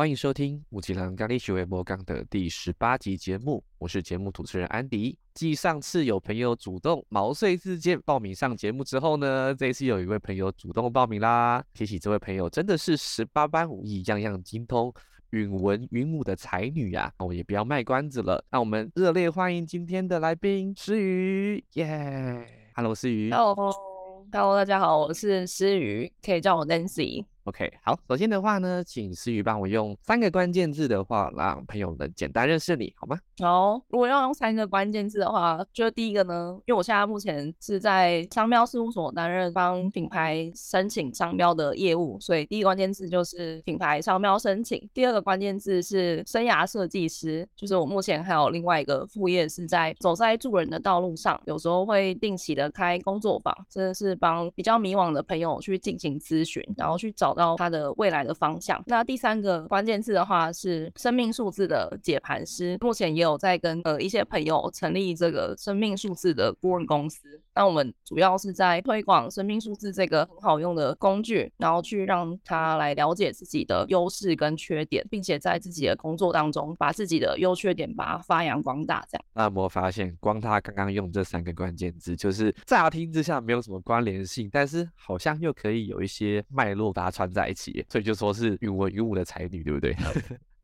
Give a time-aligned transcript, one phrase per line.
[0.00, 5.18] 欢迎收听五吉郎咖喱学微博刚的第十八集节目，我是节目主持人安迪。
[5.34, 11.62] 继上次有朋友主动毛遂自荐报名上节目之后呢，这一次有一位朋友主动报名啦。
[11.74, 14.90] 提起这位朋友，真的是十八般武艺，样样精通，
[15.32, 17.12] 允文允武的才女呀！
[17.18, 23.30] 我也不要卖关子了，让我们热烈欢迎今天的来宾诗雨，耶！Hello，诗雨。
[23.30, 27.26] Hello，Hello，大家好，我是诗雨，可以叫我 Nancy。
[27.44, 33.18] OK，好，首先的话呢，请思雨帮我用三个关键字的话，让朋友们简单认识你，好吗？
[33.38, 44.88] 好，如果要用三个关键字的话，就第一个呢，因为我现在目前是在商标事务所担任帮品牌申请商标的业务，所以第一个关键字就是品牌商标申请。
[44.92, 58.80] 第二个关键字是生涯设计师，就是我目前还有另外一个副业是在走在助人的道路上，有时候会定期的开工作坊，真的是帮比较迷惘的朋友去进行咨询，然后去找到他的未来的方向。
[58.86, 63.40] 那第三个关键字的话是生命数字的解盘师，目前也有。
[63.40, 79.02] 在跟呃一些朋友成立这个生命数字的顾问公司，那我们主要是在推广生命数字这个很好用的工具，然后去让他来了解自己的优势跟缺点，并且在自己的工作当中把自己的优缺点把它发扬光大。
[79.10, 89.94] 这样，那有没有发现，光他刚刚用这三个关键字，就是乍听之下没有什么关联性，但是好像又可以有一些脉络把它穿在一起，所以就说是云文云武的才女，对不对？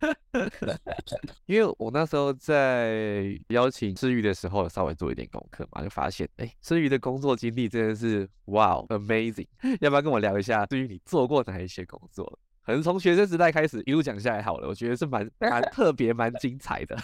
[1.44, 9.46] 因为我那时候在邀请志宇的时候，稍微做一点功课嘛，就发现，哎，志宇的工作经历真的是哇，amazing！
[9.80, 12.38] 要不要跟我聊一下，对于你做过哪一些工作？
[12.64, 16.96] 可能从学生时代开始一路讲下来好了，我觉得是蛮蛮特别、蛮精彩的。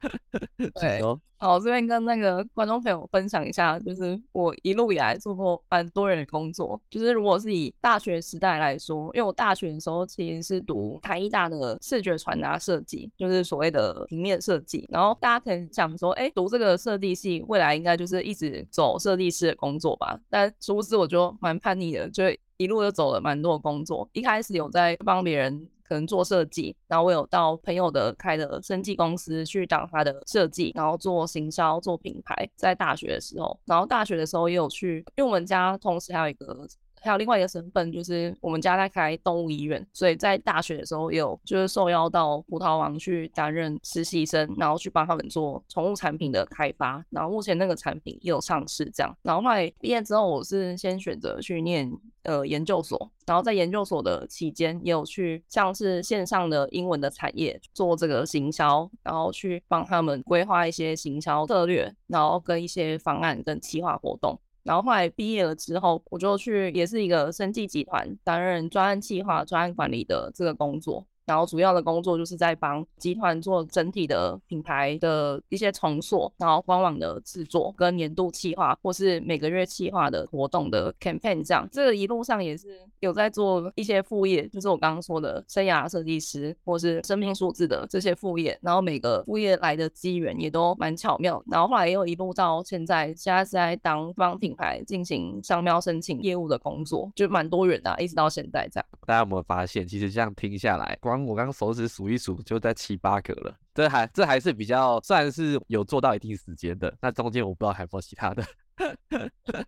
[0.80, 1.00] 对，
[1.38, 6.80] 好，这边跟那个观众朋友分享一下，就是我一路以来做过蛮多人的工作。
[6.90, 14.86] 就是如果是以大学时代来说，因为我大学的时候其实是读台艺大的视觉传达设计，就是所谓的平面设计。
[14.90, 20.18] 然后大家可能想说，哎，读这个设计系，未来应该就是一直走设计师的工作吧？
[20.28, 22.24] 但殊不知，我就蛮叛逆的，就
[22.58, 24.08] 一路就走了蛮多工作。
[24.12, 25.68] 一开始有在帮别人。
[25.88, 32.48] 可能做设计，然后我有到朋友的开的生计公司去当他的设计，然后做行销、做品牌。
[32.56, 36.66] 在大学的时候，然后大学的时候也有去，因为我们家同时还有一个，
[37.06, 47.04] 还有另外一个身份，就是我们家在开动物医院，所以在大学的时候有就是受邀到葡萄王去担任实习生，然后去帮他们做宠物产品的开发。
[47.10, 49.16] 然后目前那个产品也有上市，这样。
[49.22, 51.90] 然后后来毕业之后，我是先选择去念。
[52.26, 64.36] 呃，研究所，然后在研究所的期间，也有去像是线上的英文的产业做这个行销，然后去帮他们规划一些行销策略，然后跟一些方案跟企划活动。
[64.66, 71.06] 然后后来毕业了之后，我就去也是一个生技集团担任专案计划、专案管理的这个工作。
[71.26, 81.68] 然后主要的工作就是在帮集团做整体的品牌的一些重塑，然后官网的制作跟年度企划或是每个月企划的活动的 campaign 这样。
[81.70, 88.58] 这个一路上也是有在做一些副业，就是我刚刚说的生涯设计师或是生命数字的这些副业。
[88.62, 91.42] 然后每个副业来的机缘也都蛮巧妙。
[91.50, 98.86] 然后后来又一路到现在，现在是在当帮品牌进行商标申请业务的工作，就蛮多元的，一直到现在这样。
[99.06, 103.56] 大家有没有发现，其实这样听下来，光我刚手指数一数，就在七八个了。
[103.74, 106.92] 这还这还是比较算是有做到一定时间的。
[107.00, 108.44] 那中间我不知道还有没有其他的。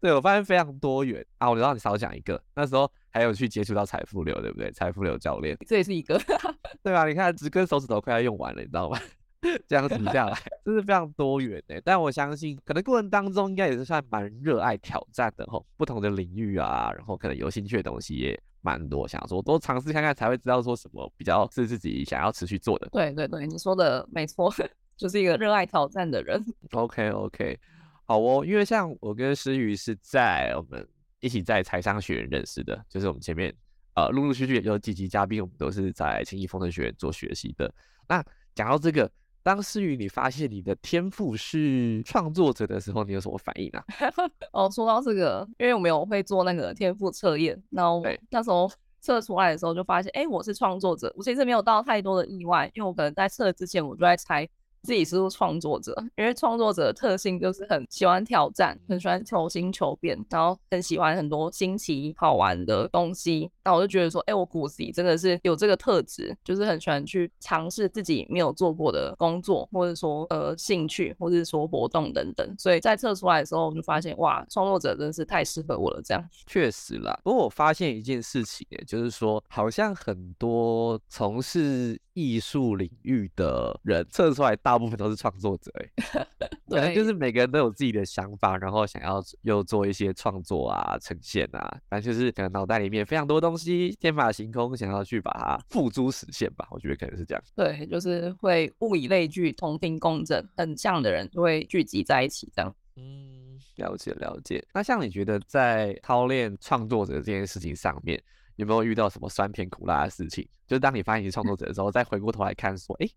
[0.00, 1.48] 对我发现非常多元啊！
[1.48, 2.40] 我让你少讲一个。
[2.54, 4.70] 那时候还有去接触到财富流，对不对？
[4.72, 6.20] 财富流教练，这也是一个，
[6.84, 7.06] 对吧？
[7.06, 8.98] 你看，只根手指头快要用完了，你知道吗？
[9.66, 11.80] 这样子下来，真是非常多元的。
[11.82, 18.40] 但我相信，可能过程当中应该也是算蛮热爱挑战的吼，不同的领域啊，然后可能有兴趣的东西也。
[18.64, 22.88] 蛮多，想说多尝试看看，才会知道说什么比较是自己想要持续做的。
[22.90, 24.50] 对对对，你说的没错，
[24.96, 26.42] 就是一个热爱挑战的人。
[26.72, 27.58] OK OK，
[28.06, 30.88] 好哦，因为像我跟诗雨是在我们
[31.20, 33.54] 一起在财商学院认识的，就是我们前面
[33.94, 37.70] 呃陆陆续续有几集嘉宾，我们都是在轻易丰盛学院做学习的。
[38.08, 38.24] 那
[38.54, 39.10] 讲到这个。
[39.44, 43.84] 当思雨，你发现你的天赋是创作者的时候，你有什么反应啊？
[44.52, 48.68] 哦，说到这个，因为我们有会做那个天赋测验，然后那时候
[49.00, 51.12] 测出来的时候就发现，哎，我是创作者。
[51.14, 54.48] 我其实没有到太多的意外，因为我可能在测之前我就在猜
[54.84, 63.50] 自己是创作者，因为创作者的特性就是很喜欢挑战，很喜欢求新求变，然后很喜欢很多新奇好玩的东西。
[63.64, 72.54] 那我就觉得说，哎，我骨子里真的是有这个特质，就是很喜欢去尝试自己没有做过的工作，或者说呃兴趣，或者说活动等等。
[72.58, 76.02] 所以在测出来的时候，我就发现哇，创作者真是太适合我了。
[76.04, 77.18] 这样确实啦。
[77.24, 85.70] 不过我发现一件事情，就是说好像很多从事艺术领域的人测出来，大部分都是创作者。
[85.78, 86.26] 哎，
[86.68, 93.44] 对，就是每个人都有自己的想法，然后想要又做一些创作啊、呈现啊，反正就是可能脑袋里面非常多东。
[93.54, 96.66] 东西天马行空，想要去把它付诸实现吧？
[96.72, 97.44] 我觉得可能是这样。
[97.54, 102.74] 对，就是会物以类聚，同频共振，很像的人就会聚集在一起，这样。
[102.96, 104.66] 嗯，了解了解。
[104.72, 108.20] 那像你觉得在操练创作者这件事情上面，
[108.56, 110.46] 有没有遇到什么酸甜苦辣的事情？
[110.66, 113.08] 就是当你发现你是创作者的时候，再回过头来看，说，哎，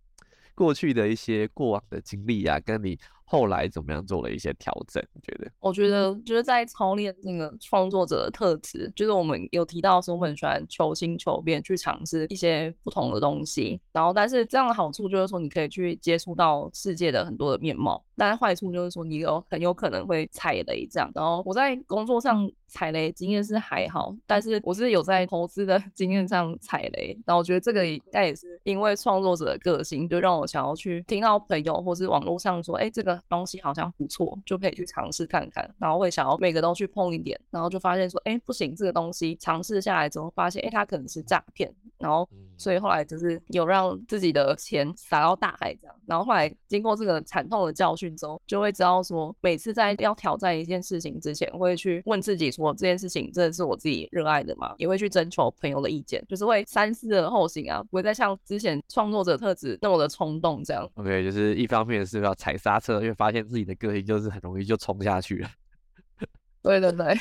[0.55, 2.99] 过去的一些过往的经历啊，跟你。
[3.29, 5.03] 后来怎么样做了一些调整？
[5.13, 5.51] 你觉得？
[5.59, 13.79] 我觉得就是在操练那个创作者的特质，就是我们有提到说，我很喜欢求新求变，去尝试一些不同的东西。
[13.91, 18.01] 然后，但是这样的好处就是说，你可以去接触到世界的很多的面貌。
[18.19, 21.11] 但是坏处就是说，你有很有可能会踩雷这样。
[21.13, 27.15] 然后我在工作上踩雷经验是还好，但是我是有在投资的 经验上踩雷。
[27.25, 33.16] 然后我觉得这个应该也是因为创作者的个性，就让我想要去听到朋友或是网络上说，哎，这个。
[33.29, 42.27] 东西好像不错，就可以去尝试看看，然后会想要每个都去碰一点，然后就发现说，哎，不行，这个东西尝试下来之后，发现，哎，它可能是诈骗，然后，
[42.57, 54.73] 所以后来就是有让自己的钱撒到大海这样，然后后来经过这个惨痛的教训之后，就会知道说，每次在要挑战一件事情之前，会去问自己说，这件事情真的是我自己热爱的吗？
[54.77, 60.89] 也会去征求朋友的意见，就是会三思而后行啊，不会再像之前创作者特质那么的冲动这样。
[60.95, 65.49] OK，就是一方面是要踩刹车，因为发现自己的个性就是很容易就冲下去了。
[66.61, 67.17] 对 对对。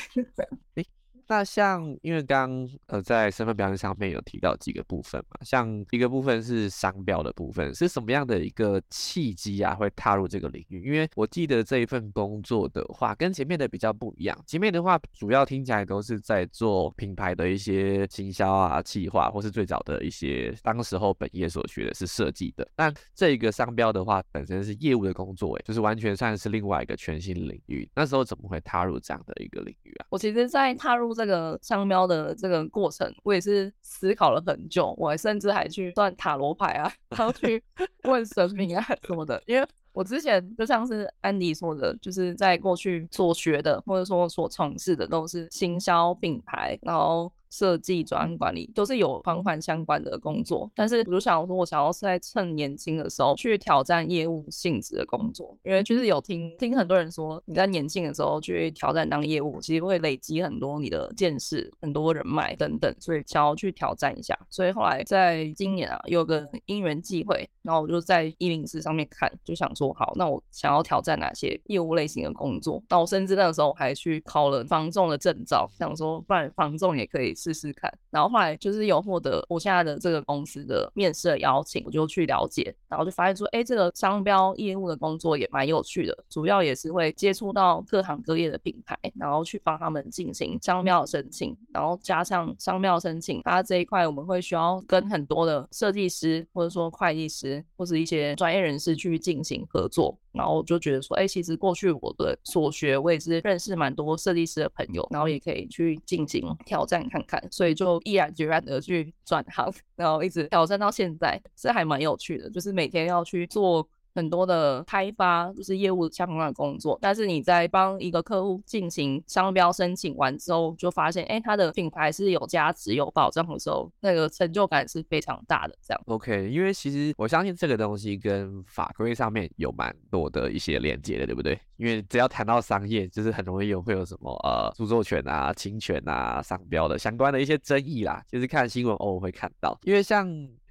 [1.29, 10.85] 那像，因为刚呃在身份标签上面有提到几个部分嘛，像一个部分是商标的部分，是什么样的一个契机啊，会踏入这个领域？
[10.85, 27.89] 因为我记得这一份工作的话，跟前面的比较不一样，前面的话主要听起来都是在做品牌的一些行销啊、企划，或是最早的一些当时候本业所学的是设计的，但这个商标的话本身是业务的工作，哎，就是完全算是另外一个全新领域。
[27.93, 30.07] 那时候怎么会踏入这样的一个领域啊？
[30.09, 37.61] 我其实，在踏入这个商标的这个过程，我也是思考了很久，我还甚至还去算塔罗牌啊，然后去
[38.07, 39.41] 问神明啊什么的。
[39.47, 47.31] 因为我之前就像是安迪说的，就是在过去所学的或者说所从事的都是行销品牌，然后。
[47.49, 64.37] 设计、专案管理都是有环环相关的工作，但是我就想说，我想要是在趁年轻的时候去挑战业务性质的工作，因为就是有听听很多人说，你在年轻的时候去挑战当业务，其实会累积很多你的见识、很多人脉等等，所以想要去挑战一下。
[64.49, 72.83] 所以后来在今年啊，有个因缘际会，然后我就在一零四上面看，就想说，好，那我想要挑战哪些业务类型的工作？
[72.89, 77.36] 那我甚至那个时候还去考了防重的证照，想说，不然防重也可以。
[77.37, 100.17] 试试看，然后后来就是有获得我现在的这个公司的面试的邀请，我就去了解，然后就发现说，哎，这个商标业务的工作也蛮有趣的，主要也是会接触到各行各业的品牌，然后去帮他们进行商标申请，然后加上商标申请，它这一块我们会需要跟很多的设计师或者说会计师或是一些专业人士去进行合作。
[100.37, 113.87] 然后我就觉得说，哎，其实过去我的所学，我也是认识蛮多设计师的朋友，然后也可以去进行挑战看看，所以就毅然决然的去转行，然后一直挑战到现在，是还蛮有趣的，就是每天要去做。
[114.17, 125.77] 很多的开发就是业务相关的工作，但是你在帮一个客户进行商标申请完之后，就发现，哎，他的品牌是有价值、有保障的时候，那个成就感是非常大的。
[125.85, 131.59] 这样，OK，因为其实我相信这个东西跟法规上面有蛮多的一些连接的，对不对？
[131.75, 140.27] 因为只要谈到商业，就是很容易有会有什么呃著作权啊、侵权啊、商标的相关的一些争议啦，就是看新闻偶尔会看到，因为像。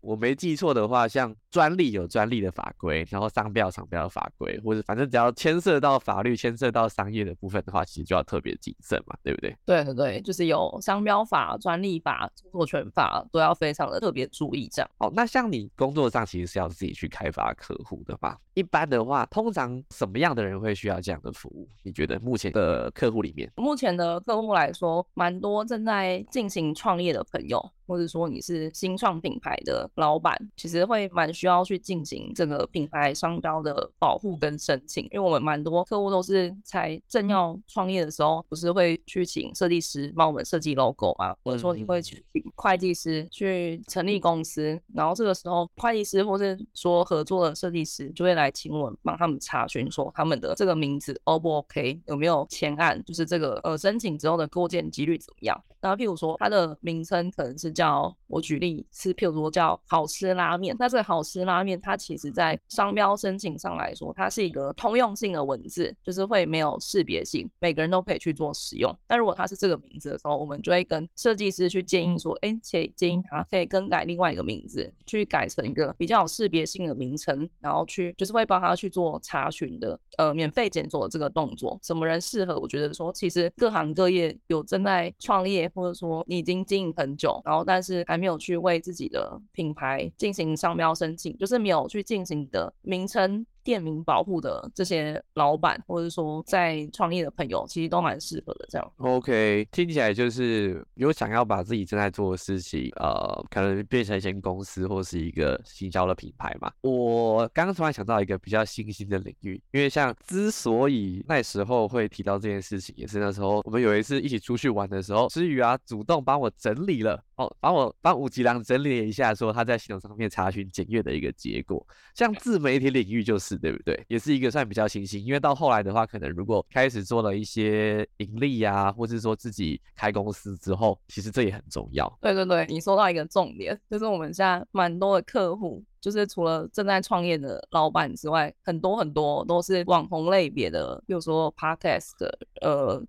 [0.07, 9.57] 我没记错的话，像专利有专利的法规，然后商标商标的法规，或者反正只要牵涉到法律、牵涉到商业的部分的话，其实就要特别谨慎嘛，对不对？
[9.67, 14.89] 对对对，就是有商标法、专利法、著作权法都要非常的特别注意这样。
[14.99, 18.37] 哦，那像你工作上其实是要自己去开发客户的嘛？
[18.55, 21.69] 一般的话，通常什么样的人会需要这样的服务？
[21.83, 27.73] 你觉得目前的客户里面，目前的客户来说，蛮多正在进行创业的朋友。
[27.87, 55.63] 或者说你是新创品牌的老板，其实会蛮需要去进行这个品牌商标的保护跟申请，因为我们蛮多客户都是才正要创业的时候，不是会去请设计师帮我们设计 logo 啊，或者说你会去请会计师去成立公司，然后这个时候会计师或是说合作的设计师就会来请我们帮他们查询说他们的这个名字 O 不 OK，有没有前案，就是这个呃申请之后的构建几率怎么样？
[55.81, 68.93] 那譬如说它的名称可能是叫我举例是譬如说叫好吃拉面，那这个好吃拉面它其实在商标申请上来说，它是一个通用性的文字，就是会没有识别性，每个人都可以去做使用。
[69.07, 81.79] 但如果它是这个名字的时候，我们就会跟设计师去建议说，哎，且建议他可以更改另外一个名字，去改成一个比较有识别性的名称，然后去就是会帮他去做查询的，呃，免费检索的这个动作。
[81.83, 82.59] 什么人适合？
[82.59, 85.71] 我觉得说，其实各行各业有正在创业。
[85.75, 93.45] 或者说你已经经营很久，然后但是还没有去为自己的品牌进行商标申请，就是没有去进行的名称。
[93.67, 98.65] 店名保护的这些老板，或者说在创业的朋友，其实都蛮适合的。
[98.71, 106.71] 这样，OK，听起来就是有想要把自己正在做的事情，呃，可能变成一间公司或是一个新销的品牌嘛。
[106.83, 117.21] 我刚刚突然想到一个比较新兴的领域，因为像之所以那时候会提到这件事情，也是那时候我们有一次一起出去玩的时候，思雨啊主动帮我整理了。
[117.37, 121.87] 哦，帮我帮五吉郎整理了一下，说他在系统上面查询检阅的一个结果。
[122.15, 124.05] 像自媒体领域就是，对不对？
[124.09, 125.25] 也是一个算比较新兴。
[125.25, 132.11] 因为到后来的话，可能如果开始做了一些盈利呀，或者说自己开公司之后，其实这也很重要。
[132.21, 143.03] 对对对，你说到一个重点，就是我们现在蛮多的客户，就是除了正在创业的老板之外，很多很多都是网红类别的，比如说 podcast 的，呃。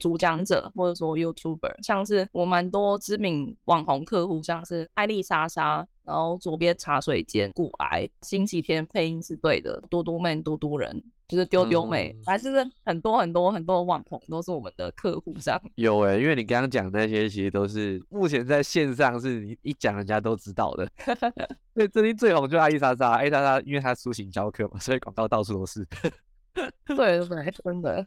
[0.00, 12.48] 主讲者或者说 YouTuber，像是我蛮多知名网红客户，像是艾丽莎莎，然后左边茶水间、骨癌、星期天配音是对的，多多妹、多多人，就是丢丢妹，还是
[12.82, 15.34] 很多很多很多网红都是我们的客户。
[15.38, 20.90] 这样有哎，因为你刚刚讲那些，其实都是目前在线上是你一讲人家都知道的。
[21.74, 25.86] 对，最近最红就阿丽莎莎，艾丽莎莎因为她出行教课嘛，所以广告到处都是。
[26.86, 28.06] 对对，真的。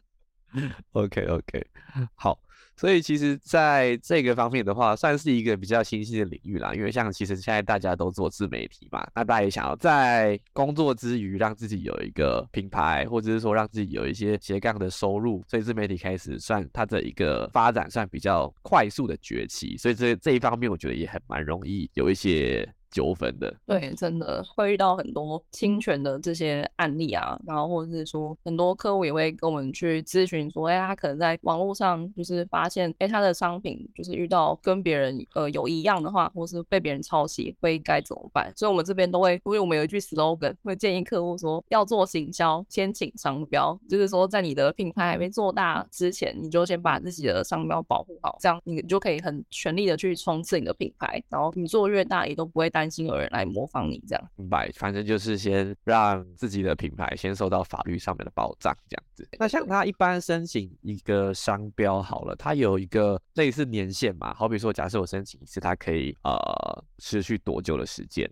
[0.92, 1.66] OK OK，
[2.14, 2.38] 好，
[2.76, 6.74] 所以其实在这个方面的话，算是一个比较新兴的领域啦。
[6.74, 19.76] 因为像其实现在大家都做自媒体嘛，那大家也想要在工作之余让自己有一个品牌，或者是说让自己有一些斜杠的收入，所以自媒体开始算它的一个发展算比较快速的崛起。
[19.76, 22.68] 所以这这一方面，我觉得也很蛮容易有一些。
[22.92, 38.52] 纠纷的，对，真的会遇到很多侵权的这些案例啊，然后或者是说很多客户也会跟我们去咨询说，哎，他可能在网络上就是发现，哎，他的商品就是遇到跟别人呃有一样的话，或是被别人抄袭，会该怎么办？
[38.54, 52.81] 所以我们这边都会，因为我们有一句 slogan，会建议客户说，要做行销，先请商标，就是说在你的品牌还没做大之前，你就先把自己的商标保护好，这样你就可以很全力的去冲刺你的品牌，然后你做越大，也都不会担。
[52.82, 54.68] 担心有人来模仿你这样，明白？
[54.74, 59.28] 反正就是先让自己的品牌先受到法律上面的保障，这样子。
[59.38, 64.34] 那像他一般申请一个商标好了，他有一个类似年限嘛？
[64.34, 68.28] 好比说，假设我申请一次，它可以呃持续多久的时间？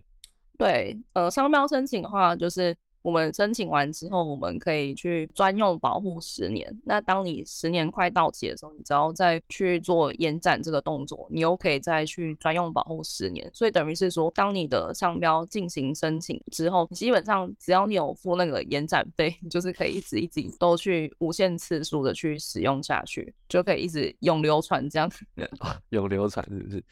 [0.57, 2.75] 对，呃，商标申请的话，就是。
[3.01, 6.71] 我们申请完之后，我们可以去专用保护十年。
[6.85, 13.49] 那当你十年快到期的时候，你只要再去做延展这个动作，你又可以再去专用保护十年。
[13.53, 25.11] 所以等于是说，当你的商标进行申请之后，基本上只要你有付那个延展费， 就是可以一直一直都去无限次数的去使用下去，就可以一直永流传这样。
[25.89, 26.83] 永流传是不是？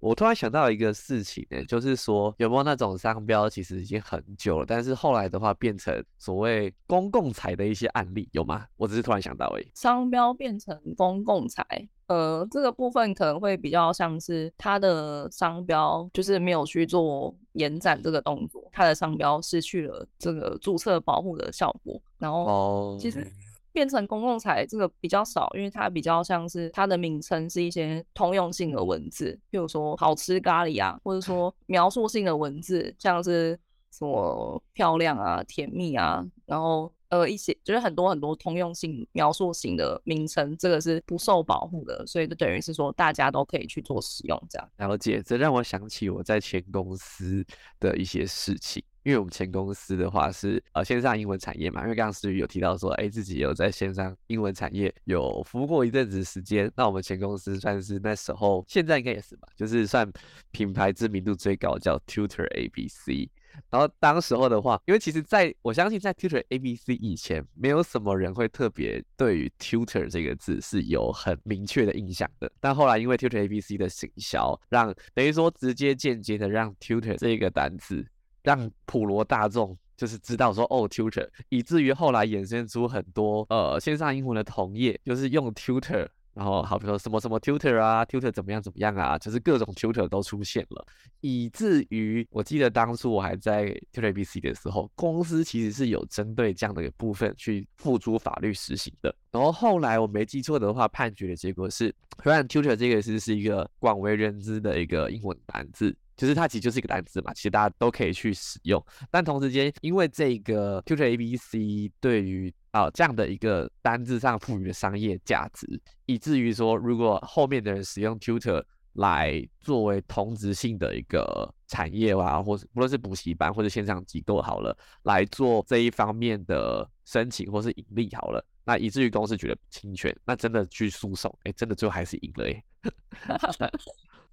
[0.00, 8.66] 我突然想到一个事情呢，就是说有没有那种商标其实已经很久了，但是后来的话变成所谓公共财的一些案例有吗？
[8.76, 9.66] 我只是突然想到而已。
[9.74, 11.64] 商标变成公共财，
[12.06, 23.26] 呃，这个部分可能会比较像是它的商标就是没有去做延展这个动作，它的商标失去了这个注册保护的效果，然后其实。
[23.72, 33.58] 变成公共财这个比较少，因为它比较像是它的名称是一些通用性的文字，譬如说好吃咖喱啊，或者说描述性的文字，像是
[33.92, 44.70] 什么漂亮啊、甜蜜啊，然后呃一些就是很多很多通用性描述型的名称，这个是不受保护的，所以就等于是说大家都可以去做使用这样。
[44.76, 47.44] 了解，这让我想起我在前公司
[47.80, 48.82] 的一些事情。
[49.08, 60.06] 因为我们前公司的话是呃线上英文产业嘛，因为刚刚思雨有提到说，哎，自己有在线上英文产业有服务过一阵子时间，那我们前公司算是那时候，现在应该也是吧，就是算
[60.50, 63.30] 品牌知名度最高，叫 Tutor ABC。
[63.70, 72.52] 然后当时候的话，因为其实在我相信在 Tutor ABC 以前，没有什么人会特别对于 Tutor 这个字是有很明确的印象的。
[72.60, 78.06] 但后来因为 Tutor ABC 的行销，让等于说直接间接的让 Tutor 这个单词
[78.48, 86.08] 让普罗大众就是知道说哦 Tutor，以至于后来衍生出很多呃线上英文的同业，就是用 Tutor。
[86.34, 90.86] 然后，好比说什么什么 tutor 啊，tutor 怎么样怎么样啊，就是各种 tutor 都出现了，
[91.20, 99.12] 以至于我记得当初我还在 tutor ABC 的时候，公司其实是有针对这样的一个部分去付诸法律实行的。
[99.32, 108.84] 然后后来我没记错的话，判决的结果是，虽然 tutor 这个是是一个广为人知的一个英文单字，就是它其实就是一个单字嘛，其实大家都可以去使用。
[109.10, 118.62] 但同时间，因为这个 tutor ABC 对于啊，这样的一个单字上赋予的商业价值，以至于说，如果后面的人使用 tutor
[118.94, 132.64] 来作为同质性的一个产业啊，或是不论是补习班或者线上机构好了，来做这一方面的申请或是盈利好了，那以至于公司觉得侵权，那真的去诉讼，哎，真的最后还是赢了哎。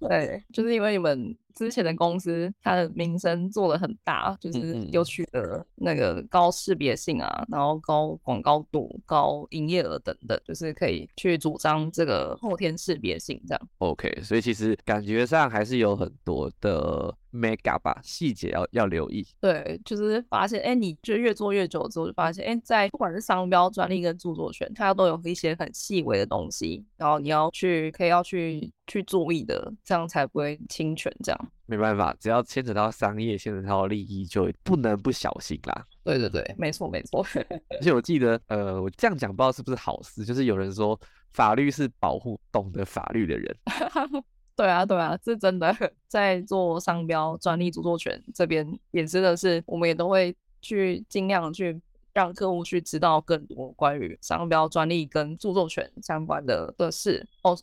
[0.00, 13.68] 对，就是因为你们之前的公司，它的名声做的很大，就是有取得那个高识别性啊，然后高广告度、高营业额等等，就是可以去主张这个后天识别性这样。
[13.78, 19.26] OK，所以其实感觉上还是有很多的 mega 吧，细节要要留意。
[19.40, 29.72] 对，就是发现，哎，你就越做越久之后，就发现，哎，在不管是商标、专利跟著作权，它都有一些很细微的东西，然后你要去，可以要去去注意的。
[29.84, 35.86] 这样才不会侵权，这样没办法，只要牵扯到商业，牵扯到利益，就不能不小心啦。
[36.04, 37.26] 对对对，没错没错。
[37.70, 40.98] 而且我记得，呃，我这样讲不知道是不是好事，就是有人说
[41.32, 43.56] 法律是保护懂得法律的人。
[44.54, 45.74] 对啊对啊，是真的。
[46.08, 51.78] 在做商标、专利、著作权这边，也真的是，我们也都会去尽量去
[52.14, 57.54] 让客户去知道更多关于商标、专利跟著作权相关的的事哦。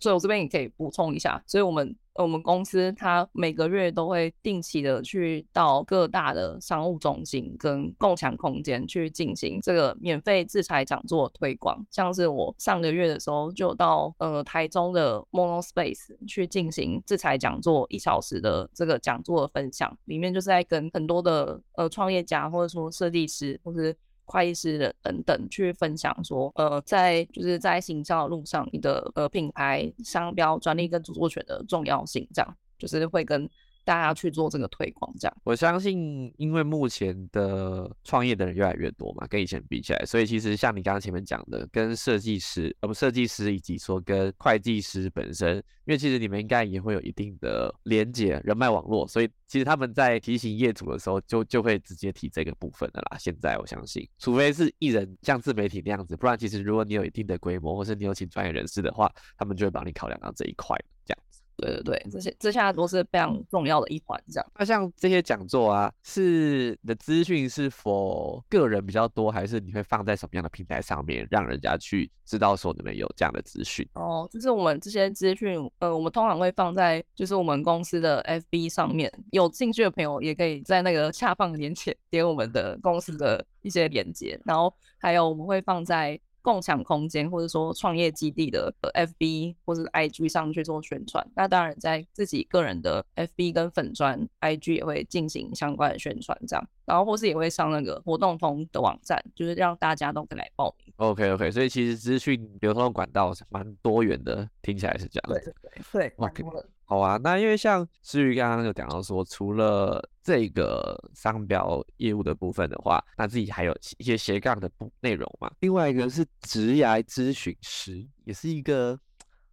[0.00, 11.84] 所以我这边也可以补充一下，所以我们我们公司它每个月都会定期的去到各大的商务中心跟共享空间去进行这个免费制裁讲座推广。
[11.90, 23.96] 像是我上个月的时候就到呃台中的 Mono Space 去进行制裁讲座一小时的这个讲座的分享，里面就是在跟很多的呃创业家或者说设计师或是。
[24.30, 33.50] 会计师的等等去分享说，呃，在就是在行销的路上，你的呃品牌、商标、专利跟著作权的重要性，这样就是会跟。
[33.84, 53.18] 大家去做这个推广，这样我相信，因为目前的创业的人越来越多嘛，跟以前比起来，所以其实像你刚刚前面讲的，跟设计师，呃不，设计师以及说跟会计师本身，因为其实你们应该也会有一定的连接人脉网络，所以其实他们在提醒业主的时候，就就会直接提这个部分的啦。
[53.18, 60.76] 现在我相信，除非是艺人像自媒体那样子，不然其实如果你有一定的规模，或是你有请专业人士的话，他们就会帮你考量到这一块。
[61.04, 61.18] 这样
[61.60, 64.20] 对对对，这些这些都是非常重要的一环。
[64.28, 73.86] 这样，那像这些讲座啊，是的资讯是否个人比较多，还是你会放在什么样的平台上面，让人家去知道说你们有这样的资讯？
[73.94, 86.18] 哦，就是我们这些资讯，呃，我们通常会放在就是我们公司的 FB 上面，有兴趣的朋友也可以在那个下方连接点我们的公司的一些连接，然后还有我们会放在。
[86.42, 91.26] 共享空间，或者说创业基地的 FB 或者 IG 上去做宣传。
[91.34, 96.68] 那当然，在自己个人的 FB 跟粉砖 IG 也会进行相关的宣传，这样。
[96.84, 100.92] 然后或是也会上那个活动通的网站，就是让大家都可以来报名。
[100.96, 105.32] OK OK，所以其实资讯流通的管道蛮多元的，听起来是这样。
[105.32, 105.54] 对对
[105.92, 106.64] 对，对。
[106.90, 115.48] 好啊，那因为像至于刚刚就讲到说，除了这个商标业务的部分的话，那自己还有一些斜杠的部内容嘛。
[115.60, 118.98] 另外一个是职涯咨询师，也是一个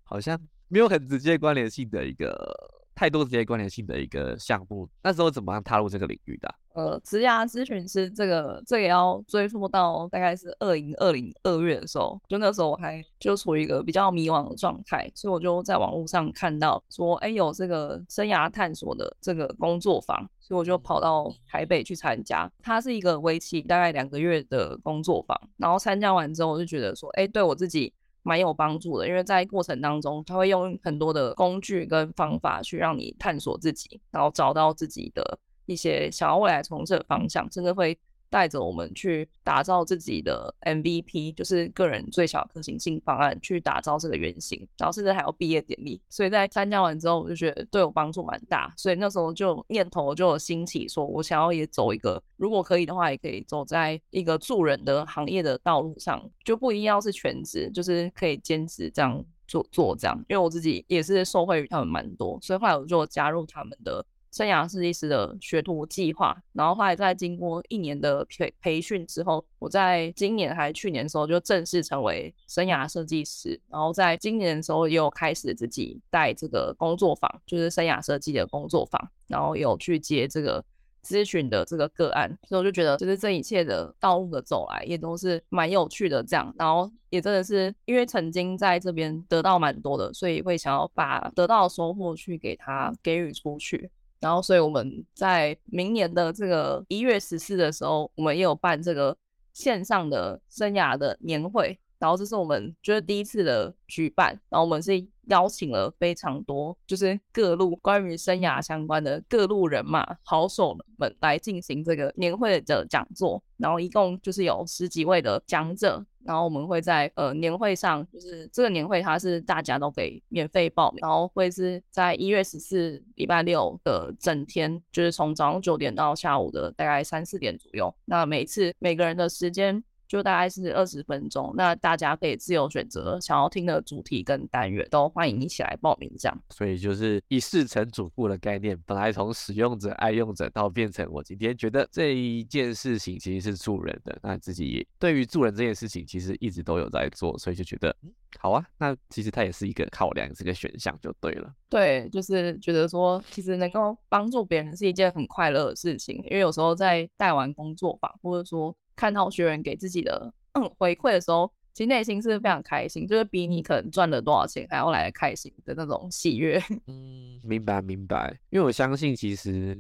[0.02, 0.36] 好像
[0.68, 2.76] 没有很直接关联性的一个。
[2.98, 6.56] 太多直接关联性的一个项目，那时候怎么样踏入这个领域的？
[6.74, 22.52] 呃，职涯咨询师这个，这也要追溯到大概是二零二零二月的时候，就那时候我还就处于一个比较迷惘的状态，所以我就在网络上看到说，哎，有这个生涯探索的这个工作坊，所以我就跑到台北去参加。
[22.64, 27.94] 它是一个为期大概两个月的工作坊，然后参加完之后，我就觉得说，哎，对我自己。
[28.28, 37.98] 蛮有帮助的，因为在过程当中，他会用很多的工具跟方法去让你探索自己，然后找到自己的一些想要未来从事的方向，甚至会。
[38.30, 46.02] 带着我们去打造自己的 MVP，就是个人最小可行性方案，去打造这个原型，然后甚至还有毕业典礼。
[46.10, 48.74] 所以在参加完之后，我就觉得对我帮助蛮大。
[48.78, 60.18] 所以那时候就念头就有兴起，说我想要也走一个，如果可以的话，也可以走在一个助人的行业的道路上，就不一定要是全职，就是可以兼职这样做做这样。
[60.30, 64.06] 因为我自己也是受惠于他们蛮多，所以后来我就加入他们的。
[64.38, 73.60] 生涯设计师的学徒计划，然后后来在经过一年的培培训之后，我在今年还是去年的时候就正式成为生涯设计师。
[73.68, 80.64] 然后在今年的时候也有开始自己带这个工作坊，就是生涯设计的工作坊，然后有去接这个
[81.04, 82.30] 咨询的这个个案。
[82.48, 86.24] 所以我就觉得，就是这一切的道路的走来也都是蛮有趣的。
[86.24, 93.90] 这样，然后也真的是因为曾经在这边得到蛮多的，所以会想要把得到的收获去给他给予出去。
[94.20, 99.16] 然后，所以我们在明年的这个一月十四的时候，我们也有办这个
[99.54, 101.80] 线上的生涯的年会。
[102.00, 104.92] 然后这是我们就是第一次的举办，然后我们是
[105.28, 129.84] 邀请了非常多就是各路关于生涯相关的各路人马好手们来进行这个年会的讲座，然后一共就是有十几位的讲者，然后我们会在呃年会上，就是这个年会它是大家都可以免费报名，然后会是在一月十四礼拜六的整天，就是从早上九点到下午的大概三四点左右，那每次每个人的时间。
[130.08, 136.42] 就大概是二十分钟，那大家可以自由选择想要听的主题跟单元，都欢迎一起来报名这样。
[136.50, 147.96] 所以就是一事成主顾的概念，本来从使用者、爱用者到变成我今天觉得这一件事情其实是助人的，那自己也对于助人这件事情其实一直都有在做，所以就觉得
[148.40, 148.66] 好啊。
[148.78, 151.54] 那其实它也是一个考量，这个选项就对了。
[151.70, 158.76] 对，就是觉得说，其实能够帮助别人是一件很快乐的事情，因为有时候在带完工作坊，或者说。
[158.98, 166.62] 看到学员给自己的嗯回馈的时候，其实内心是非常开心，就是比你可能赚了多少钱还要来的开心的那种喜悦。
[166.88, 168.38] 嗯，明白明白。
[168.50, 169.78] 因为我相信，其实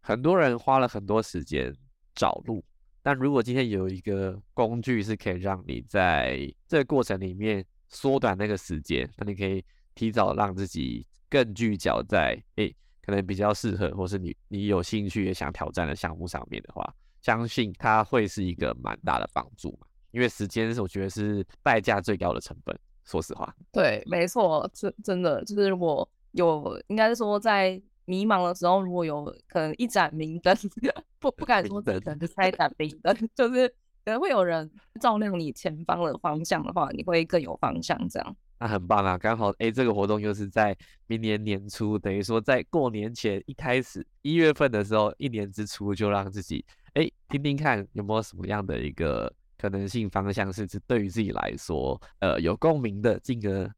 [0.00, 1.72] 很多人花了很多时间
[2.14, 2.64] 找路，
[3.02, 16.94] 但如果今天有一个工具是可以让你在这个过程里面缩短那个时间，那你可以提早让自己更聚焦在诶可能比较适合或是你你有兴趣也想挑战的项目上面的话。
[17.22, 22.78] 相信它会是一个蛮大的帮助嘛，因为时间是我觉得是代价最高的成本。
[23.04, 30.56] 说实话，对，没错，真真的就是如果有，应该是说在迷茫的时候，如果有可能一盏明灯，
[31.18, 33.68] 不不敢说灯，就开一盏明灯， 就是
[34.04, 37.98] 可能会有人照亮你前方的方向的话，你会更有方向。
[38.08, 39.18] 这样，那很棒啊！
[39.18, 40.76] 刚好哎，这个活动又是在
[41.08, 46.64] 明年年初，等于说在过年前一开始一月份的时候，一年之初就让自己。
[46.94, 53.70] 哎，听听看有没有什么样的一个可能性方向，甚至对于自己来说，呃，有共鸣的，进而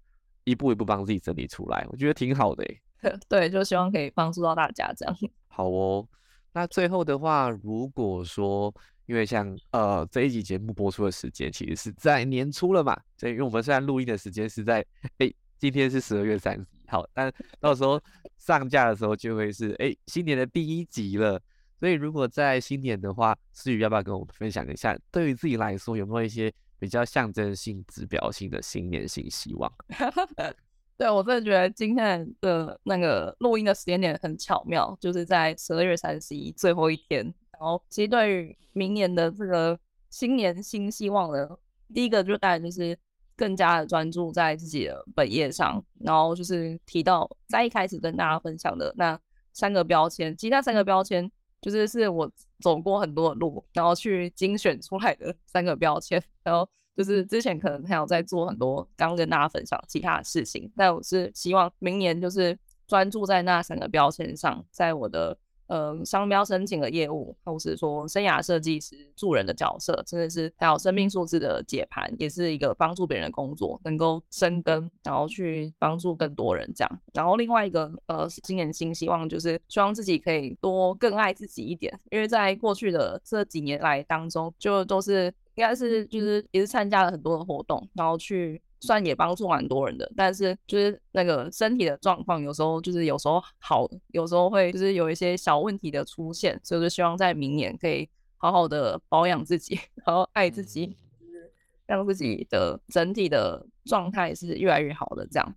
[0.45, 2.65] 一步一步帮自己整理出来，我觉得挺好的。
[3.29, 5.17] 对，就希望可以帮助到大家这样。
[5.47, 6.09] 好哦，
[6.53, 8.75] 那最后的话，如果说，
[9.07, 14.85] 因为像呃这一集节目播出的时间其实是在年初了嘛，所以因为我们虽然录音的时间是在
[15.19, 18.01] 哎今天是十二月三十一号，但到时候
[18.39, 21.41] 上架的时候就会是哎新年的第一集了。
[21.81, 29.71] 所以，如果在新年的话，思雨要不要跟我们分享一下，对于自己来说有没有一些比较象征性、指标性的新年新希望？
[30.97, 37.23] 对我真的觉得今天的那个录音的时间点很巧妙，就是在十二月三十一最后一天。
[37.51, 41.49] 然后，其实对于明年的这个新年新希望呢，
[41.93, 42.97] 第一个就当然就是
[43.37, 49.19] 更加的专注在自己的本业上，然后就是提到在一开始跟大家分享的那
[49.53, 51.31] 三个标签，其他三个标签。
[51.65, 65.39] 就是是我走过很多的路，然后去精选出来的三个标签，然后就是之前可能还有在做很多刚跟大家分享其他的事情，但我是希望明年就是专注在那三个标签上，在我的。
[65.67, 77.01] 呃，商标申请的业务，或是说生涯设计师助人的角色，真的是还有生命数字的解盘，也是一个帮助别人的工作，能够生根，然后去帮助更多人这样。
[77.13, 88.61] 然后另外一个呃，今年新希望就是希望自己可以多更爱自己一点，因为在过去的这几年来当中，就都是应该是就是也是参加了很多的活动，然后去。
[88.87, 101.53] 算也帮助蛮多人的，但是就是那个身体的状况，有时候就是有时候好，有时候会就是有一些小问题的出现，所以就希望在明年可以好好的保养自己， 然后爱自己，就是
[101.87, 105.55] 让自己的整体的状态是越来越好的这样。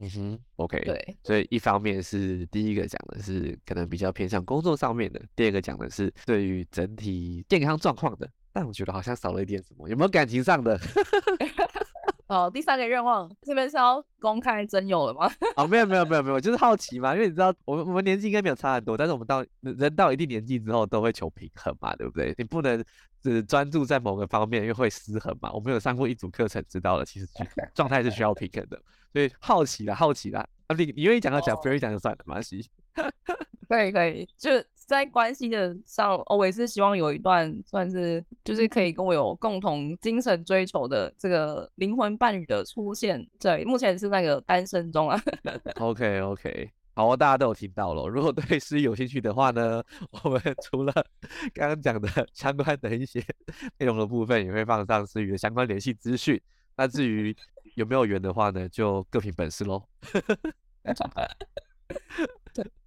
[0.00, 8.28] 嗯哼，OK，对，所以一方面是第一个讲的是可能比较偏向工作上面的，第二个讲的是对于整体健康状况的。
[8.52, 10.78] 但我觉得好像少了一点什么，有没有感情上的？
[12.26, 15.30] 哦，第三个愿望这边是要公开真有了吗？
[15.56, 22.34] 哦，没有没有没有没有，就是好奇嘛，因为你知道我们我们年纪应该没有差很多，但是我们到人到一定年纪之后都会求平衡嘛，对不对？
[22.38, 22.82] 你不能
[23.22, 25.52] 只专注在某个方面，因为会失衡嘛。
[25.52, 27.26] 我们有上过一组课程，知道了，其实
[27.74, 28.80] 状态是需要平衡的，
[29.12, 30.46] 所以好奇啦，好奇啦。
[30.66, 32.70] 啊，你你愿意讲就讲，不愿意讲就算了，没关系。
[33.68, 34.50] 可以可以，就
[34.86, 43.26] 在关系的上，我也是希望有一段算是就是可以跟我有共同精神追求的这个灵魂伴侣的出现。
[43.38, 45.20] 对，目前是那个单身中啊。
[45.80, 48.06] OK OK，好，大家都有听到了。
[48.06, 49.82] 如果对诗有兴趣的话呢，
[50.22, 50.92] 我们除了
[51.52, 53.24] 刚刚讲的相关的一些
[53.78, 56.40] 内容的部分，也会放上诗雨的相关联系资讯。
[56.76, 57.34] 那至于
[57.76, 59.82] 有没有缘的话呢，就各凭本事喽。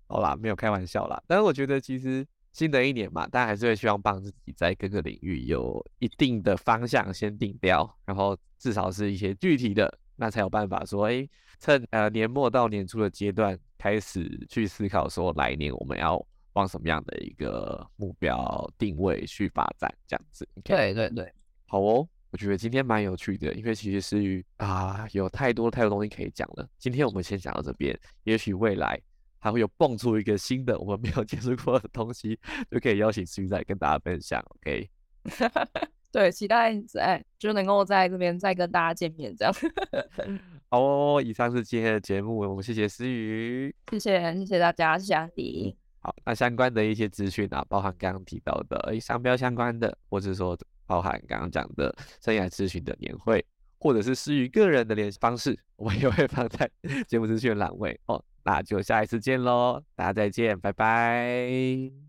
[0.07, 1.21] 对，好啦，没有开玩笑啦。
[1.27, 11.27] 但是我觉得其实新的一年嘛，大家还是会希望帮自己在各个领域有一定的方向先定掉，然后至少是一些具体的，那才有办法说，哎，
[11.59, 20.47] 趁呃年末到年初的阶段开始去思考说，来年我们要往什么样的一个目标定位去发展，这样子。
[20.63, 21.31] 对对对，
[21.67, 22.07] 好哦。
[22.29, 26.69] 我觉得今天蛮有趣的，因为其实是于啊，有太多太多东西可以讲了。
[26.77, 28.99] 今天我们先讲到这边，也许未来
[29.47, 32.37] 还会有蹦出一个新的我们没有接触过的东西，
[32.69, 34.43] 就可以邀请思雨再跟大家分享。
[34.57, 34.89] OK，
[36.11, 39.53] 对，期待在就能够在这边再跟大家见面，这样。
[40.69, 45.77] 好哦，以上是今天的节目，我们谢谢思雨，谢谢谢谢大家，谢谢安迪。
[45.99, 50.57] 好，那相关的一些资讯啊，包含刚刚提到的诶商标相关的，或者说。
[50.89, 53.45] 包含刚刚讲的生涯咨询的年会，
[53.79, 56.69] 或者是私于个人的联系方式，我们也会放在
[57.07, 58.23] 节目资讯栏位哦。
[58.43, 62.06] 那就下一次见喽，大家再见，拜拜。